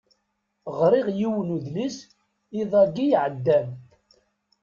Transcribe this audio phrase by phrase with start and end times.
[0.79, 1.97] Ɣriɣ yiwen udlis
[2.61, 3.67] iḍ-agi iɛeddan.